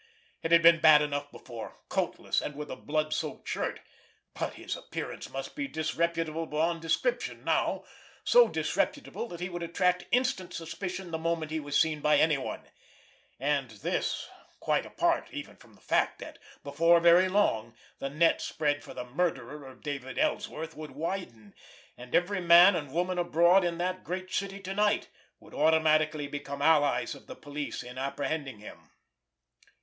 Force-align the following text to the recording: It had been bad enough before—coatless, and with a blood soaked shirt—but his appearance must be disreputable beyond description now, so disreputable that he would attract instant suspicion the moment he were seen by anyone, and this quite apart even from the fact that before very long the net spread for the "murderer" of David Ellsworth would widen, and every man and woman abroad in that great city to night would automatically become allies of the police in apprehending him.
It 0.41 0.51
had 0.51 0.63
been 0.63 0.79
bad 0.79 1.03
enough 1.03 1.31
before—coatless, 1.31 2.41
and 2.41 2.55
with 2.55 2.71
a 2.71 2.75
blood 2.75 3.13
soaked 3.13 3.47
shirt—but 3.47 4.55
his 4.55 4.75
appearance 4.75 5.29
must 5.29 5.55
be 5.55 5.67
disreputable 5.67 6.47
beyond 6.47 6.81
description 6.81 7.43
now, 7.43 7.83
so 8.23 8.47
disreputable 8.47 9.27
that 9.27 9.39
he 9.39 9.47
would 9.47 9.61
attract 9.61 10.07
instant 10.11 10.55
suspicion 10.55 11.11
the 11.11 11.19
moment 11.19 11.51
he 11.51 11.59
were 11.59 11.71
seen 11.71 11.99
by 12.01 12.17
anyone, 12.17 12.61
and 13.39 13.69
this 13.69 14.27
quite 14.59 14.87
apart 14.87 15.27
even 15.31 15.55
from 15.55 15.75
the 15.75 15.81
fact 15.81 16.17
that 16.17 16.39
before 16.63 16.99
very 16.99 17.29
long 17.29 17.75
the 17.99 18.09
net 18.09 18.41
spread 18.41 18.83
for 18.83 18.95
the 18.95 19.05
"murderer" 19.05 19.67
of 19.67 19.83
David 19.83 20.17
Ellsworth 20.17 20.75
would 20.75 20.89
widen, 20.95 21.53
and 21.95 22.15
every 22.15 22.41
man 22.41 22.75
and 22.75 22.91
woman 22.91 23.19
abroad 23.19 23.63
in 23.63 23.77
that 23.77 24.03
great 24.03 24.31
city 24.33 24.59
to 24.61 24.73
night 24.73 25.09
would 25.39 25.53
automatically 25.53 26.25
become 26.27 26.59
allies 26.59 27.13
of 27.13 27.27
the 27.27 27.35
police 27.35 27.83
in 27.83 27.99
apprehending 27.99 28.57
him. 28.57 28.89